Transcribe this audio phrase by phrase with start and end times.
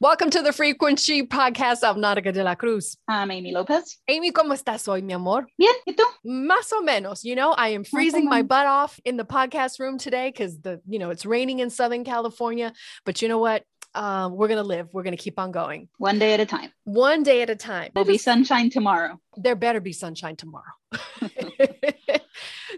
[0.00, 1.78] Welcome to the Frequency Podcast.
[1.82, 2.96] I'm Nautica de la Cruz.
[3.08, 3.98] I'm Amy Lopez.
[4.08, 5.48] Amy, ¿cómo estás hoy, mi amor?
[5.58, 6.04] Bien, ¿y tú?
[6.24, 7.24] Más o menos.
[7.24, 10.80] You know, I am freezing my butt off in the podcast room today because the,
[10.86, 12.72] you know, it's raining in Southern California.
[13.04, 13.64] But you know what?
[13.92, 14.86] Um, we're gonna live.
[14.92, 15.88] We're gonna keep on going.
[15.98, 16.70] One day at a time.
[16.84, 17.90] One day at a time.
[17.92, 19.18] There'll be sunshine tomorrow.
[19.36, 20.74] There better be sunshine tomorrow.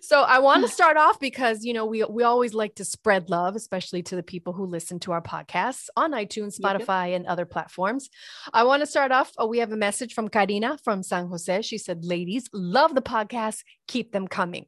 [0.01, 3.31] so I want to start off because you know we we always like to spread
[3.31, 7.45] love, especially to the people who listen to our podcasts on iTunes, Spotify, and other
[7.45, 8.09] platforms.
[8.53, 9.33] I want to start off.
[9.39, 11.63] Oh, we have a message from Karina from San Jose.
[11.63, 13.63] She said, "Ladies, love the podcast.
[13.87, 14.67] Keep them coming."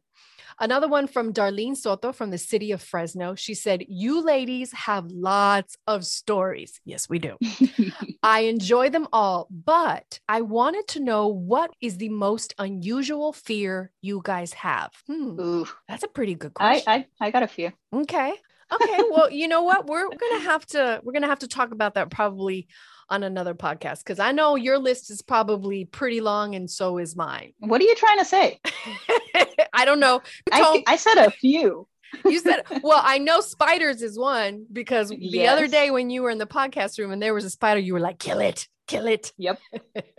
[0.61, 3.35] Another one from Darlene Soto from the city of Fresno.
[3.35, 6.81] She said, You ladies have lots of stories.
[6.85, 7.37] Yes, we do.
[8.23, 13.91] I enjoy them all, but I wanted to know what is the most unusual fear
[14.01, 14.91] you guys have?
[15.07, 15.41] Hmm, Hmm.
[15.41, 16.85] Ooh, that's a pretty good question.
[16.91, 17.71] I, I got a few.
[17.95, 18.35] okay.
[18.73, 18.99] Okay.
[19.11, 19.87] Well, you know what?
[19.87, 22.69] We're gonna have to we're gonna have to talk about that probably
[23.11, 27.15] on another podcast because I know your list is probably pretty long and so is
[27.15, 27.53] mine.
[27.59, 28.61] What are you trying to say?
[29.75, 30.23] I don't know.
[30.51, 31.87] I, I said a few.
[32.27, 36.29] you said well i know spiders is one because the other day when you were
[36.29, 39.07] in the podcast room and there was a spider you were like kill it kill
[39.07, 39.33] it.
[39.39, 39.59] Yep,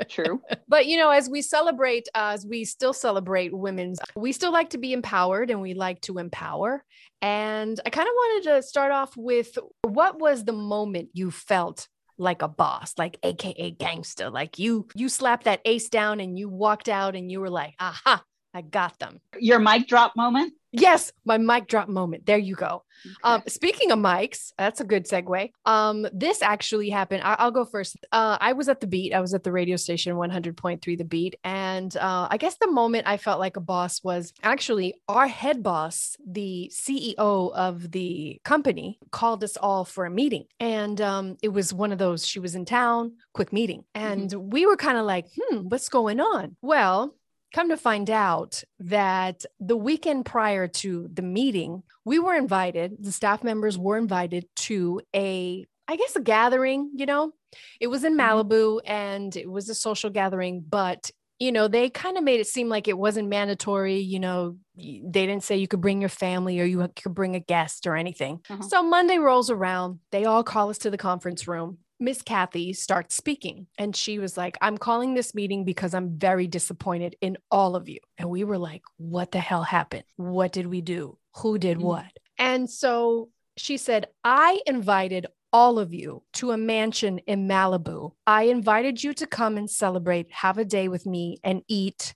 [0.09, 0.41] true.
[0.67, 4.71] but you know as we celebrate uh, as we still celebrate women's we still like
[4.71, 6.83] to be empowered and we like to empower.
[7.21, 11.87] And i kind of wanted to start off with what was the moment you felt
[12.17, 14.29] like a boss like aka gangster?
[14.29, 17.73] Like you you slapped that ace down and you walked out and you were like
[17.79, 20.53] aha i got them Your mic drop moment.
[20.75, 22.25] Yes, my mic drop moment.
[22.25, 22.83] There you go.
[23.23, 25.51] Um, speaking of mics, that's a good segue.
[25.65, 27.21] Um, this actually happened.
[27.23, 27.95] I- I'll go first.
[28.11, 29.13] Uh, I was at the beat.
[29.13, 31.35] I was at the radio station 100.3 The Beat.
[31.43, 35.61] And uh, I guess the moment I felt like a boss was actually our head
[35.61, 40.45] boss, the CEO of the company, called us all for a meeting.
[40.59, 43.83] And um, it was one of those, she was in town, quick meeting.
[43.93, 46.55] And we were kind of like, hmm, what's going on?
[46.63, 47.13] Well,
[47.53, 53.11] come to find out that the weekend prior to the meeting, we were invited, the
[53.11, 57.31] staff members were invited to a, I guess, a gathering, you know,
[57.79, 58.19] it was in Mhm.
[58.19, 62.47] Malibu and it was a social gathering, but you know, they kind of made it
[62.47, 63.97] seem like it wasn't mandatory.
[63.97, 67.39] You know, they didn't say you could bring your family or you could bring a
[67.39, 68.39] guest or anything.
[68.49, 68.61] Uh-huh.
[68.61, 69.99] So Monday rolls around.
[70.11, 71.79] They all call us to the conference room.
[72.03, 76.47] Miss Kathy starts speaking and she was like, I'm calling this meeting because I'm very
[76.47, 77.99] disappointed in all of you.
[78.17, 80.03] And we were like, What the hell happened?
[80.17, 81.17] What did we do?
[81.37, 81.83] Who did Mhm.
[81.83, 82.11] what?
[82.37, 88.11] And so she said, I invited all of you to a mansion in Malibu.
[88.27, 92.13] I invited you to come and celebrate, have a day with me and eat,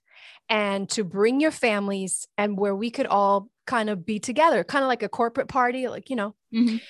[0.50, 4.84] and to bring your families and where we could all kind of be together, kind
[4.84, 6.82] of like a corporate party, like, you know, Mhm.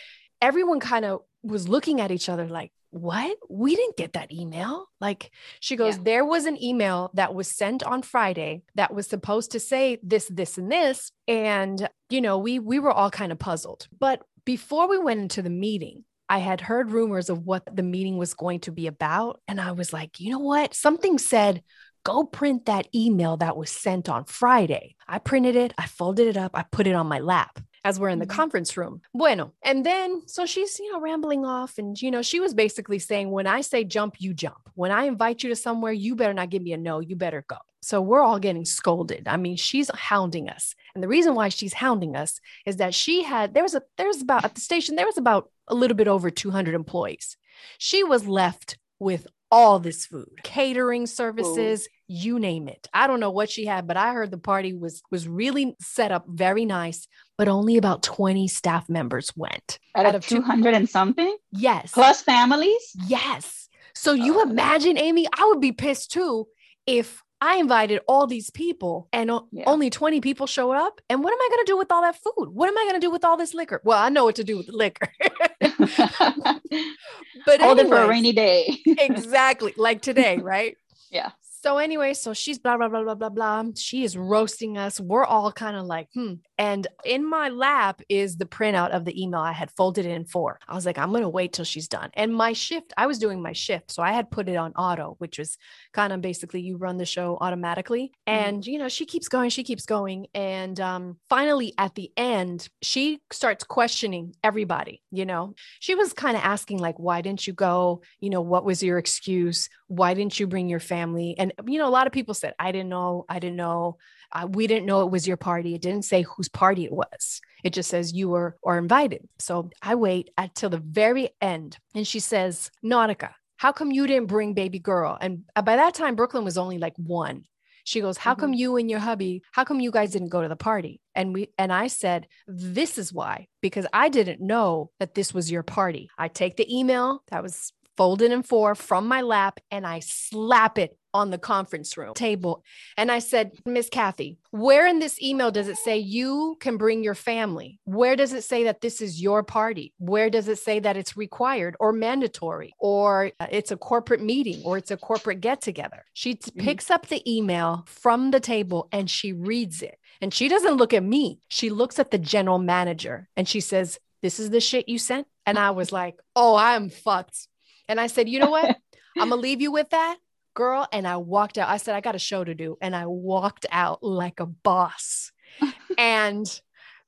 [0.42, 3.38] everyone kind of was looking at each other like, what?
[3.50, 4.88] We didn't get that email.
[5.00, 6.04] Like she goes, Yeah.
[6.04, 10.28] there was an email that was sent on Friday that was supposed to say this,
[10.28, 11.12] this, and this.
[11.28, 13.88] And, you know, we we were all kind of puzzled.
[13.98, 18.18] But before we went into the meeting, I had heard rumors of what the meeting
[18.18, 19.40] was going to be about.
[19.48, 20.74] And I was like, you know what?
[20.74, 21.64] Something said,
[22.04, 24.96] go print that email that was sent on Friday.
[25.08, 28.10] I printed it, I folded it up, I put it on my lap as we're
[28.10, 28.32] in the Mhm.
[28.32, 29.02] conference room.
[29.14, 29.54] Bueno.
[29.64, 31.78] And then, so she's, you know, rambling off.
[31.78, 34.70] And, you know, she was basically saying, when I say jump, you jump.
[34.76, 37.44] When I invite you to somewhere, you better not give me a no, you better
[37.48, 37.58] go.
[37.82, 39.28] So we're all getting scolded.
[39.28, 40.76] I mean, she's hounding us.
[40.94, 44.22] And the reason why she's hounding us is that she had, there was a, there's
[44.22, 47.38] about, at the station, there was about a little bit over 200 employees.
[47.78, 52.88] She was left with all this food, catering services, you name it.
[52.94, 56.12] I don't know what she had, but I heard the party was was really set
[56.12, 59.80] up very nice, but only about 20 staff members went.
[59.96, 61.92] Out, Out of of two- 200 and something, Yes.
[61.94, 62.92] plus families.
[63.08, 63.70] Yes.
[63.96, 64.44] So you Oh.
[64.44, 66.48] imagine, Amy, I would be pissed too
[66.86, 69.66] if I invited all these people and o- Yeah.
[69.68, 71.02] only 20 people showed up.
[71.10, 72.50] And what am I going to do with all that food?
[72.50, 73.80] What am I going to do with all this liquor?
[73.84, 75.10] Well, I know what to do with the liquor.
[75.80, 78.78] but Hold it for a rainy day.
[78.86, 80.76] exactly like today, right?
[81.12, 81.32] Yeah.
[81.68, 83.64] So anyway, so she's blah blah blah blah blah blah.
[83.76, 85.02] She is roasting us.
[85.02, 86.36] We're all kind of like, hmm.
[86.58, 90.60] And in my lap is the printout of the email I had folded in for.
[90.66, 92.10] I was like, I'm gonna wait till she's done.
[92.14, 95.16] And my shift, I was doing my shift, so I had put it on auto,
[95.18, 95.58] which was
[95.92, 98.14] kind of basically you run the show automatically.
[98.26, 102.70] And you know, she keeps going, she keeps going, and um, finally at the end,
[102.82, 105.02] she starts questioning everybody.
[105.12, 108.04] You know, she was kind of asking like, why didn't you go?
[108.22, 109.68] You know, what was your excuse?
[109.88, 111.36] Why didn't you bring your family?
[111.38, 113.98] And you know, a lot of people said, I didn't know, I didn't know.
[114.32, 115.74] Uh, we didn't know it was your party.
[115.74, 117.42] It didn't say whose party it was.
[117.64, 119.28] It just says you were or invited.
[119.40, 121.78] So I wait until the very end.
[121.96, 125.18] And she says, Nautica, how come you didn't bring baby girl?
[125.20, 127.44] And uh, by that time, Brooklyn was only like one.
[127.86, 128.58] She goes, How come Mhm.
[128.58, 131.00] you and your hubby, how come you guys didn't go to the party?
[131.16, 135.50] And we and I said, This is why, because I didn't know that this was
[135.50, 136.10] your party.
[136.18, 140.78] I take the email that was folded in four from my lap and I slap
[140.78, 142.64] it on the conference room table.
[142.98, 147.04] And I said, Miss Kathy, where in this email does it say you can bring
[147.04, 147.80] your family?
[147.86, 149.94] Where does it say that this is your party?
[149.98, 154.62] Where does it say that it's required or mandatory or uh, it's a corporate meeting
[154.64, 156.06] or it's a corporate get together?
[156.14, 156.64] She t- Mhm.
[156.64, 159.98] picks up the email from the table and she reads it.
[160.22, 161.40] And she doesn't look at me.
[161.50, 165.28] She looks at the general manager and she says, This is the shit you sent.
[165.46, 167.48] And I was like, Oh, I'm fucked.
[167.90, 168.76] And I said, You know what?
[169.20, 170.18] I'm going to leave you with that,
[170.58, 170.88] girl.
[170.92, 171.70] And I walked out.
[171.70, 172.78] I said, I got a show to do.
[172.82, 175.32] And I walked out like a boss.
[175.98, 176.46] and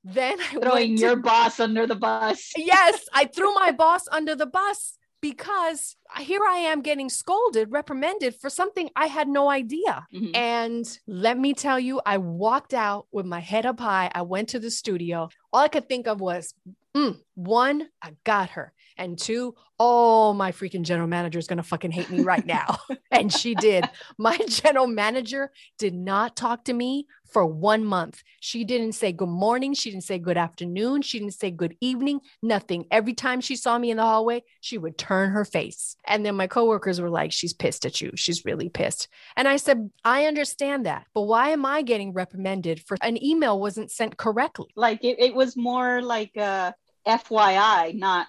[0.04, 2.52] then I Throwing went to- your boss under the bus.
[2.56, 8.36] yes, I threw my boss under the bus because here I am getting scolded, reprimanded
[8.36, 10.06] for something I had no idea.
[10.14, 10.34] Mhm.
[10.36, 14.10] And let me tell you, I walked out with my head up high.
[14.16, 15.28] I went to the studio.
[15.52, 16.54] All I could think of was
[16.96, 18.72] mm, one, I got her.
[19.00, 22.78] And two, oh, my freaking general manager is going to fucking hate me right now.
[23.12, 23.90] and she did.
[24.18, 28.22] My general manager did not talk to me for one month.
[28.42, 29.74] She didn't say good morning.
[29.74, 31.02] She didn't say good afternoon.
[31.02, 32.88] She didn't say good evening, nothing.
[32.92, 35.96] Every time she saw me in the hallway, she would turn her face.
[36.06, 38.12] And then my coworkers were like, she's pissed at you.
[38.16, 39.08] She's really pissed.
[39.38, 41.06] And I said, I understand that.
[41.14, 44.68] But why am I getting reprimanded for an email wasn't sent correctly?
[44.76, 46.76] Like it, it was more like a
[47.08, 48.28] FYI, not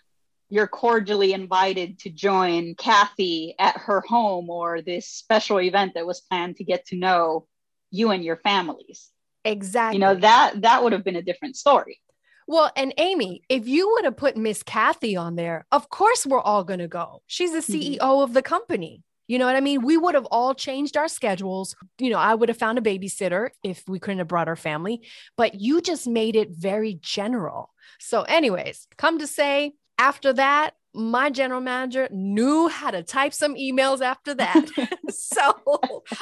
[0.50, 6.20] you're cordially invited to join Kathy at her home or this special event that was
[6.20, 7.46] planned to get to know
[7.90, 9.10] you and your families.
[9.44, 9.96] Exactly.
[9.96, 11.98] You know, that that would have been a different story.
[12.46, 16.40] Well, and Amy, if you would have put Miss Kathy on there, of course we're
[16.40, 17.22] all going to go.
[17.26, 17.58] She's the.
[17.58, 18.04] Mm-hmm.
[18.04, 19.04] CEO of the company.
[19.28, 19.82] You know what I mean?
[19.82, 21.76] We would have all changed our schedules.
[21.98, 25.02] You know, I would have found a babysitter if we couldn't have brought our family,
[25.36, 27.72] but you just made it very general.
[28.00, 33.54] So, anyways, come to say, after that, my general manager knew how to type some
[33.54, 34.66] emails after that.
[35.10, 35.52] so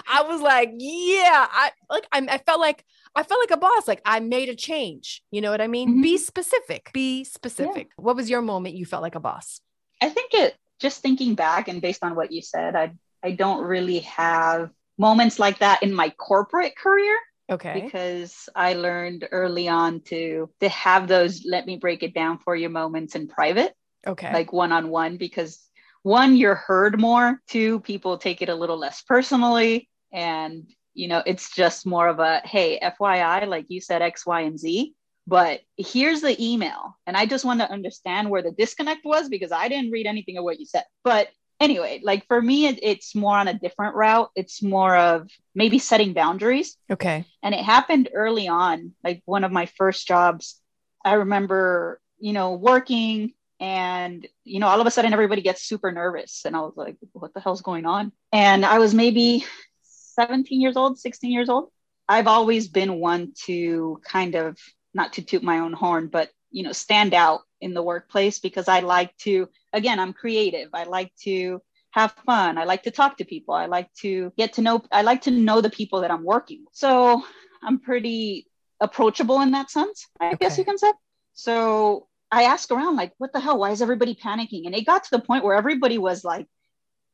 [0.07, 2.85] I was like, yeah, I like I, I felt like
[3.15, 3.89] I felt like a boss.
[3.89, 5.23] Like I made a change.
[5.31, 5.99] You know what I mean?
[5.99, 6.03] Mhm.
[6.03, 6.91] Be specific.
[6.93, 7.91] Be specific.
[7.97, 9.61] What was your moment you felt like a boss?
[10.03, 12.93] I think it just thinking back and based on what you said, I
[13.23, 17.17] I don't really have moments like that in my corporate career
[17.50, 17.81] Okay.
[17.81, 22.55] because I learned early on to to have those let me break it down for
[22.55, 23.75] you moments in private,
[24.06, 24.33] Okay.
[24.33, 25.61] like one on one because
[26.03, 29.89] one you're heard more, two people take it a little less personally.
[30.12, 34.41] And you know it's just more of a hey FYI like you said X Y
[34.43, 34.94] and Z.
[35.27, 36.97] But here's the email.
[37.06, 40.39] And I just want to understand where the disconnect was because I didn't read anything
[40.39, 40.85] of what you said.
[41.05, 41.29] But
[41.60, 44.31] anyway like for me it, it's more on a different route.
[44.34, 46.76] It's more of maybe setting boundaries.
[46.90, 47.25] Okay.
[47.43, 50.60] and it happened early on like one of my first jobs.
[51.05, 55.90] I remember you know working and you know all of a sudden everybody gets super
[55.93, 56.43] nervous.
[56.44, 58.12] And i was like what the hell's going on?
[58.32, 59.44] And i was maybe
[59.82, 61.70] 17 years old 16 years old.
[62.08, 64.58] I've always been one to kind of
[64.94, 68.69] not to toot my own horn but you know stand out in the workplace because
[68.69, 70.70] i like to again i'm creative.
[70.72, 71.60] I like to
[71.90, 72.58] have fun.
[72.58, 73.55] I like to talk to people.
[73.55, 76.60] I like to get to know i like to know the people that i'm working
[76.65, 76.74] with.
[76.74, 77.22] So
[77.62, 78.46] i'm pretty
[78.81, 80.93] approachable in that sense i guess you can say.
[81.34, 83.58] So i asked around like what the hell?
[83.58, 84.67] Why is everybody panicking?
[84.67, 86.46] And it got to the point where everybody was like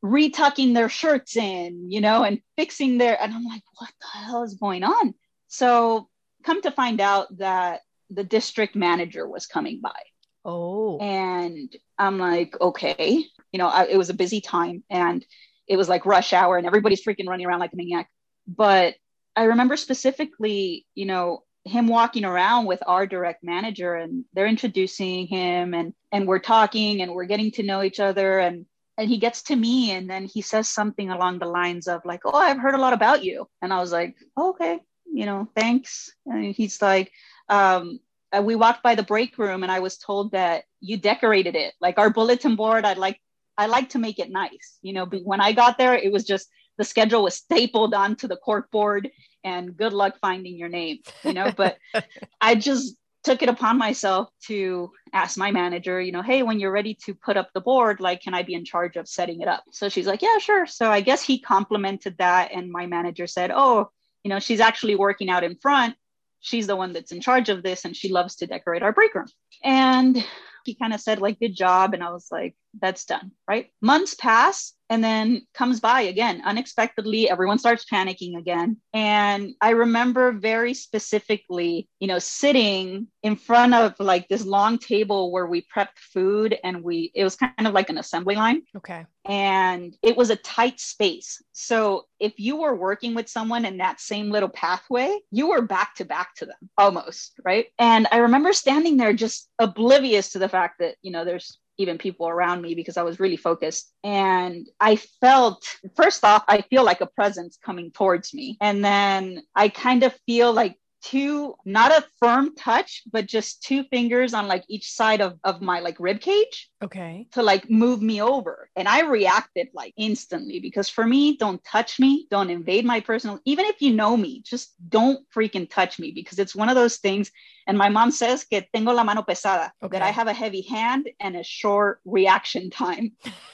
[0.03, 4.43] retucking their shirts in you know and fixing their and i'm like what the hell
[4.43, 5.13] is going on?
[5.47, 6.09] So
[6.43, 9.99] come to find out that the district manager was coming by
[10.45, 10.99] Oh.
[10.99, 15.25] and I'm like, okay, you know, I, it was a busy time and
[15.67, 18.09] it was like rush hour and everybody's freaking running around like a maniac.
[18.47, 18.95] But
[19.35, 25.25] I remember specifically, you know, him walking around with our direct manager and they're introducing
[25.25, 29.17] him and and we're talking and we're getting to know each other and and he
[29.17, 32.59] gets to me and then he says something along the lines of like, "Oh, I've
[32.59, 34.79] heard a lot about you." And I was like, oh, "Okay,
[35.11, 37.11] you know, thanks." And he's like,
[37.49, 37.99] um,
[38.31, 41.73] uh, we walked by the break room and I was told that you decorated it
[41.81, 42.85] like our bulletin board.
[42.85, 43.19] I like
[43.57, 45.05] I like to make it nice, you know.
[45.05, 48.69] But when I got there, it was just the schedule was stapled onto the cork
[48.71, 49.09] board,
[49.43, 51.51] and good luck finding your name, you know.
[51.55, 51.77] But
[52.41, 56.71] I just took it upon myself to ask my manager, you know, hey, when you're
[56.71, 59.47] ready to put up the board, like, can I be in charge of setting it
[59.47, 59.63] up?
[59.71, 60.67] So she's like, yeah, sure.
[60.67, 62.51] So I guess he complimented that.
[62.53, 63.89] And my manager said, oh,
[64.23, 65.95] you know, she's actually working out in front.
[66.45, 69.15] She's the one that's in charge of this and she loves to decorate our break
[69.15, 69.25] room.
[69.63, 70.23] And
[70.63, 71.95] he kind of said, like, good job.
[71.95, 73.71] And I was like, that's done, right?
[73.81, 78.77] Months pass and then comes by again unexpectedly everyone starts panicking again.
[78.93, 85.31] And i remember very specifically you know sitting in front of like this long table
[85.31, 88.61] where we prepped food and we it was kind of like an assembly line.
[88.75, 89.05] Okay.
[89.27, 91.41] And it was a tight space.
[91.51, 95.95] So if you were working with someone in that same little pathway you were back
[95.95, 97.67] to back to them almost right?
[97.79, 101.97] And i remember standing there just oblivious to the fact that you know there's even
[101.97, 103.91] people around me because I was really focused.
[104.03, 105.65] And I felt,
[105.95, 108.57] first off, I feel like a presence coming towards me.
[108.61, 113.83] And then I kind of feel like two not a firm touch but just two
[113.91, 117.27] fingers on like each side of, of my like rib cage okay.
[117.31, 118.69] to like move me over.
[118.75, 122.27] And i reacted like instantly because for me don't touch me.
[122.31, 126.39] Don't invade my personal even if you know me just don't freaking touch me because
[126.39, 127.31] it's one of those things.
[127.67, 129.93] And my mom says que tengo la mano pesada okay.
[129.93, 133.11] that i have a heavy hand and a short reaction time.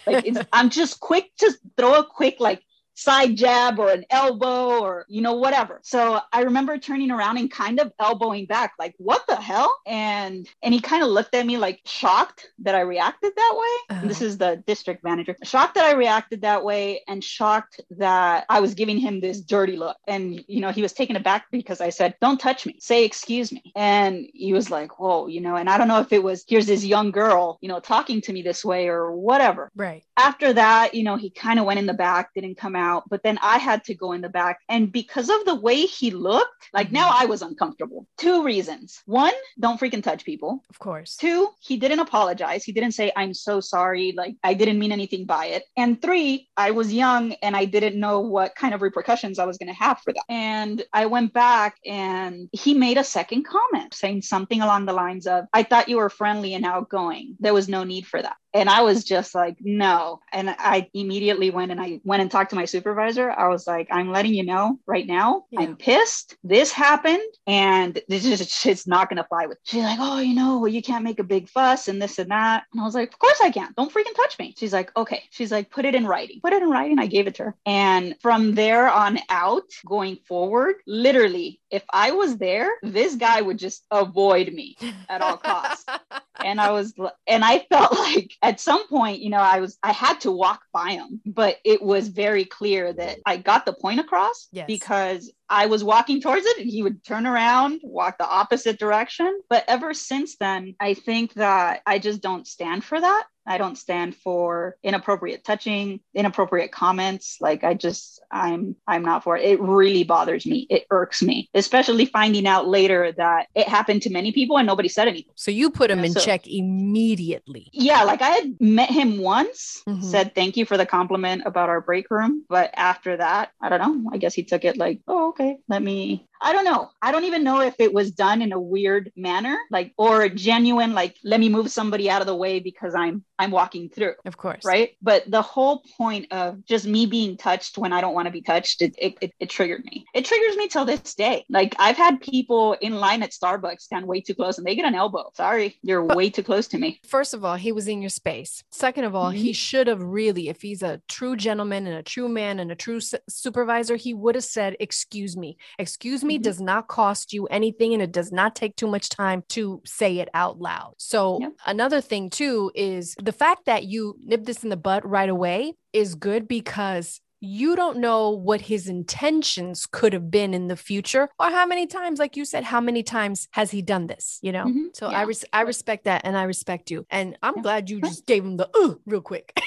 [0.08, 2.64] Like i'm just quick to throw a quick like
[3.02, 5.80] side jab or an elbow or you know whatever.
[5.84, 9.76] So i remember turning around and kind of elbowing back like what the hell?
[9.88, 13.96] And and he kind of looked at me like shocked that i reacted that way.
[13.96, 14.08] Uh-huh.
[14.08, 15.36] this is the district manager.
[15.44, 19.78] Shocked that i reacted that way and shocked that i was giving him this dirty
[19.78, 19.98] look.
[20.08, 22.78] And you know he was taken aback because i said don't touch me.
[22.80, 23.72] Say excuse me.
[23.76, 26.68] And he was like whoa you know and i don't know if it was here's
[26.68, 29.72] this young girl you know talking to me this way or whatever.
[29.76, 30.04] Right.
[30.18, 33.04] After that you know he kind of went in the back didn't come out out,
[33.10, 34.60] but then I had to go in the back.
[34.70, 36.96] And because of the way he looked, like mm-hmm.
[36.96, 38.08] now I was uncomfortable.
[38.18, 39.02] Two reasons.
[39.06, 40.64] One, don't freaking touch people.
[40.70, 41.16] Of course.
[41.16, 42.64] Two, he didn't apologize.
[42.64, 44.14] He didn't say, I'm so sorry.
[44.16, 45.64] Like I didn't mean anything by it.
[45.78, 49.58] And three, I was young and I didn't know what kind of repercussions I was
[49.58, 50.24] going to have for that.
[50.30, 55.28] And I went back and he made a second comment saying something along the lines
[55.28, 57.38] of, I thought you were friendly and outgoing.
[57.40, 58.38] There was no need for that.
[58.54, 60.20] And I was just like, no.
[60.32, 63.32] And I immediately went and I went and talked to my supervisor.
[63.32, 65.62] I was like, I'm letting you know right now, yeah.
[65.62, 66.36] I'm pissed.
[66.44, 69.58] This happened and this is it's not gonna fly with.
[69.64, 72.32] She's like, oh, you know, well, you can't make a big fuss and this and
[72.32, 72.64] that.
[72.72, 73.76] And I was like, of course I can't.
[73.76, 74.56] Don't freaking touch me.
[74.58, 75.24] She's like, okay.
[75.32, 76.40] She's like, put it in writing.
[76.44, 77.00] Put it in writing.
[77.00, 77.56] I gave it to her.
[77.66, 83.58] And from there on out, going forward, literally, if I was there, this guy would
[83.58, 84.78] just avoid me
[85.10, 85.86] at all costs.
[86.44, 86.94] and I was
[87.28, 90.62] and I felt like at some point, you know, I was I had to walk
[90.74, 94.66] by him, but it was very clear that I got the point across yes.
[94.68, 99.42] because I was walking towards it and he would turn around, walk the opposite direction.
[99.50, 103.26] But ever since then, I think that I just don't stand for that.
[103.46, 107.38] I don't stand for inappropriate touching, inappropriate comments.
[107.42, 109.44] Like I just I'm I'm not for it.
[109.44, 110.68] It really bothers me.
[110.70, 114.88] It irks me, especially finding out later that it happened to many people and nobody
[114.88, 115.34] said anything.
[115.36, 117.70] So you put him yeah, in so, check immediately.
[117.74, 120.02] Yeah, like I had met him once, mm-hmm.
[120.02, 123.82] said thank you for the compliment about our break room, but after that, I don't
[123.82, 124.12] know.
[124.14, 126.90] I guess he took it like, "Oh, okay, okay, let me I don't know.
[127.02, 130.94] I don't even know if it was done in a weird manner, like or genuine,
[130.94, 134.14] like let me move somebody out of the way because I'm I'm walking through.
[134.26, 134.64] Of course.
[134.66, 134.92] Right.
[135.02, 138.42] But the whole point of just me being touched when I don't want to be
[138.42, 140.06] touched, it, it, it, it triggered me.
[140.14, 141.46] It triggers me till this day.
[141.50, 144.86] Like I've had people in line at Starbucks stand way too close and they get
[144.86, 145.32] an elbow.
[145.34, 147.00] Sorry, you're but, way too close to me.
[147.06, 148.64] First of all, he was in your space.
[148.72, 149.38] Second of all, mm-hmm.
[149.38, 152.76] he should have really, if he's a true gentleman and a true man and a
[152.76, 155.58] true su- supervisor, he would have said, Excuse me.
[155.80, 156.44] Excuse me mm-hmm.
[156.44, 160.20] does not cost you anything and it does not take too much time to say
[160.20, 160.94] it out loud.
[160.98, 161.54] So, yep.
[161.66, 165.74] another thing too is the fact that you nip this in the butt right away
[165.94, 171.28] is good because you don't know what his intentions could have been in the future
[171.40, 174.52] or how many times like you said how many times has he done this you
[174.52, 174.66] know?
[174.66, 174.86] Mm-hmm.
[174.94, 175.20] so yeah.
[175.20, 177.06] i res- i respect that and i respect you.
[177.10, 177.62] And i'm yeah.
[177.64, 179.60] glad you just gave him the uh, real quick.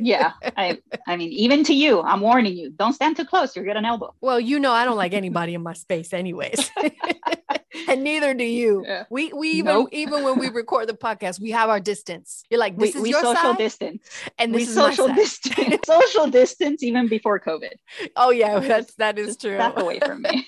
[0.00, 0.32] Yeah.
[0.56, 0.78] I
[1.08, 3.84] i mean even to you i'm warning you don't stand too close you'll get an
[3.84, 6.70] elbow well you know i don't like anybody in my space anyways
[7.88, 8.84] and neither do you.
[8.86, 9.04] Yeah.
[9.10, 9.88] We we even nope.
[9.92, 12.44] even when we record the podcast, we have our distance.
[12.50, 15.86] You're like, this we, is we your social side, distance, and this we social distance,
[15.86, 17.72] social distance, even before COVID.
[18.16, 19.58] Oh yeah, that's that is true.
[19.58, 20.46] Back away from me.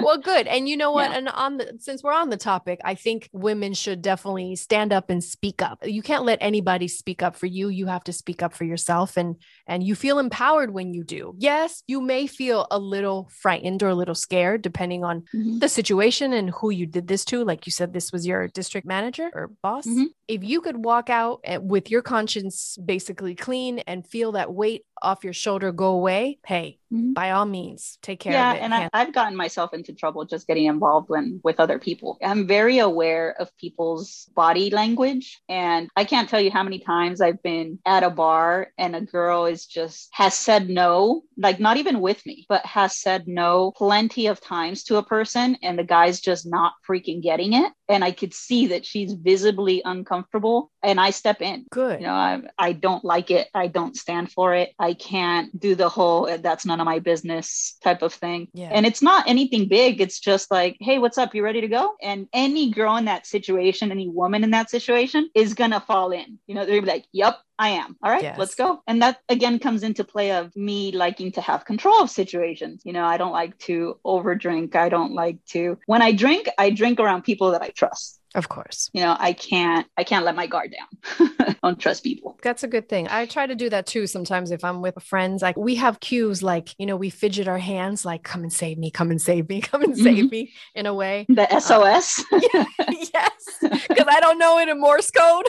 [0.00, 0.46] well, good.
[0.46, 1.10] And you know what?
[1.10, 1.18] Yeah.
[1.18, 5.10] And on the since we're on the topic, I think women should definitely stand up
[5.10, 5.78] and speak up.
[5.86, 7.68] You can't let anybody speak up for you.
[7.68, 11.34] You have to speak up for yourself, and and you feel empowered when you do.
[11.38, 15.58] Yes, you may feel a little frightened or a little scared, depending on mm-hmm.
[15.58, 18.86] the situation and who you did this to, like you said, this was your district
[18.86, 19.86] manager or boss.
[19.86, 20.06] Mhm.
[20.26, 25.24] If you could walk out with your conscience basically clean and feel that weight off
[25.24, 27.12] your shoulder go away, hey, Mhm.
[27.14, 28.62] by all means, take care yeah of it.
[28.62, 32.46] and I, i've gotten myself into trouble just getting involved when with other people i'm
[32.46, 37.42] very aware of people's body language and i can't tell you how many times i've
[37.42, 42.00] been at a bar and a girl is just has said no like not even
[42.00, 46.20] with me but has said no plenty of times to a person and the guy's
[46.20, 51.10] just not freaking getting it and i could see that she's visibly uncomfortable and i
[51.10, 51.66] step in.
[51.70, 52.00] Good.
[52.00, 53.48] you know I, I don't like it.
[53.54, 54.72] I don't stand for it.
[54.78, 58.48] I can't do the whole "Uh, that's none of my business type of thing.
[58.54, 58.70] Yeah.
[58.72, 60.00] and it's not anything big.
[60.00, 61.34] It's just like hey what's up?
[61.34, 61.94] You ready to go?
[62.02, 66.38] And any girl in that situation any woman in that situation is gonna fall in.
[66.46, 67.96] You know they're like yep I am.
[68.02, 68.38] All right, Yes.
[68.38, 68.82] let's go.
[68.86, 72.82] And that again comes into play of me liking to have control of situations.
[72.84, 74.76] You know, I don't like to overdrink.
[74.76, 78.18] I don't like to, when I drink, I drink around people that I trust.
[78.34, 78.90] Of course.
[78.92, 81.56] You know, I can't, I can't let my guard down.
[81.62, 82.38] Don't trust people.
[82.42, 83.08] That's a good thing.
[83.08, 85.40] I try to do that too sometimes if I'm with friends.
[85.40, 88.76] Like we have cues like, you know, we fidget our hands like come and save
[88.76, 90.04] me, come and save me, come and mm-hmm.
[90.04, 91.24] save me in a way.
[91.28, 92.22] The uh, SOS.
[92.32, 93.58] yes.
[93.62, 95.48] Because I don't know it in Morse code.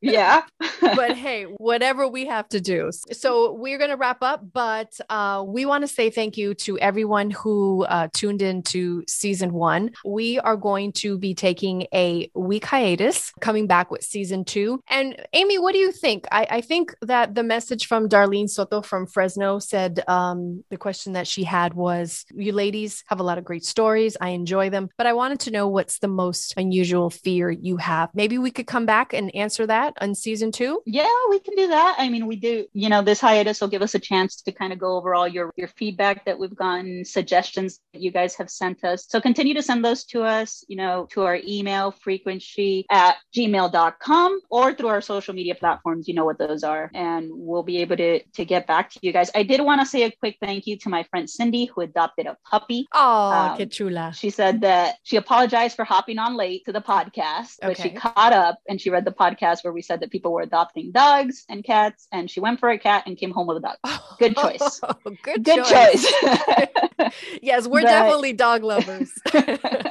[0.00, 0.42] yeah.
[0.80, 2.90] But hey, whatever we have to do.
[3.12, 6.78] So we're going to wrap up, but uh, we want to say thank you to
[6.78, 9.90] everyone who uh, tuned in to season one.
[10.04, 14.82] We are going to be taking a week hiatus, coming back with season two.
[14.88, 16.26] And Amy, what do you think?
[16.32, 21.12] I, I think that the message from Darlene Soto from Fresno said um, the question
[21.14, 24.16] that she had was You ladies have a lot of great stories.
[24.20, 28.10] I enjoy them, but I wanted to know what's the most unusual fear you have.
[28.14, 30.69] Maybe we could come back and answer that on season two.
[30.86, 31.96] Yeah, we can do that.
[31.98, 34.72] I mean, we do, you know, this hiatus will give us a chance to kind
[34.72, 38.50] of go over all your, your feedback that we've gotten, suggestions that you guys have
[38.50, 39.06] sent us.
[39.08, 44.40] So continue to send those to us, you know, to our email frequency at gmail.com
[44.50, 46.08] or through our social media platforms.
[46.08, 46.90] You know what those are.
[46.94, 49.30] And we'll be able to, to get back to you guys.
[49.34, 52.26] I did want to say a quick thank you to my friend Cindy, who adopted
[52.26, 52.86] a puppy.
[52.94, 54.12] Oh, Um, que chula.
[54.14, 58.32] She said that she apologized for hopping on late to the podcast, but she caught
[58.32, 60.59] up and she read the podcast where we said that people were adopting
[60.92, 63.76] dogs and cats, and she went for a cat and came home with a dog.
[64.18, 64.80] Good choice.
[65.22, 66.12] good, Good choice.
[66.20, 67.12] choice.
[67.42, 69.10] yes, we're But- definitely dog lovers.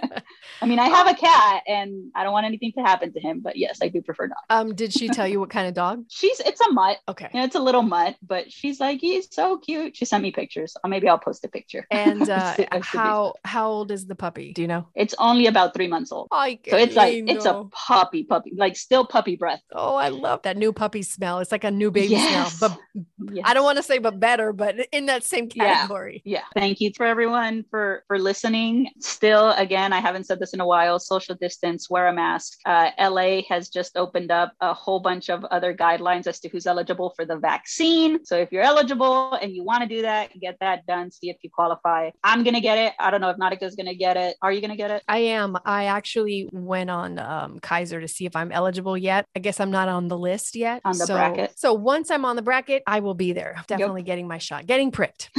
[0.61, 3.39] I mean, I have a cat and I don't want anything to happen to him,
[3.41, 4.39] but yes, I do prefer dogs.
[4.49, 6.03] um, did she tell you what kind of dog?
[6.09, 6.97] She's it's a mutt.
[7.07, 7.29] Okay.
[7.33, 9.95] You know, it's a little mutt, but she's like, he's so cute.
[9.95, 10.73] She sent me pictures.
[10.85, 11.85] Maybe I'll post a picture.
[11.91, 14.53] And uh, I should be- how how old is the puppy?
[14.53, 14.87] Do you know?
[14.95, 16.27] It's only about three months old.
[16.31, 19.61] Ay, So it's like it's a puppy puppy, like still puppy breath.
[19.73, 21.39] oh, I love that new puppy smell.
[21.39, 22.53] It's like a new baby Yes.
[22.57, 26.21] smell, but I don't want to say but better, but in that same category.
[26.25, 26.39] Yeah.
[26.39, 30.59] yeah thank you for everyone for for listening still again i haven't said this in
[30.59, 34.99] a while social distance wear a mask uh, la has just opened up a whole
[34.99, 39.33] bunch of other guidelines as to who's eligible for the vaccine so if you're eligible
[39.33, 42.61] and you want to do that get that done see if you qualify i'm gonna
[42.61, 45.03] get it i don't know if Nautica's gonna get it are you gonna get it
[45.07, 45.57] I am.
[45.65, 49.25] I actually went on um, Kaiser to see if I'm eligible yet.
[49.35, 50.81] I guess I'm not on the list yet.
[50.85, 51.57] On the so, bracket.
[51.57, 53.63] So once I'm on the bracket, I will be there.
[53.67, 55.31] Definitely getting my shot, getting pricked.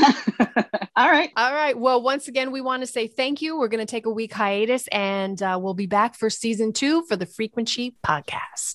[0.96, 1.79] all right All right.
[1.79, 3.59] Well, once again, we want to say thank you.
[3.59, 7.03] We're going to take a week hiatus and uh, we'll be back for season two
[7.09, 8.75] for the Frequency podcast.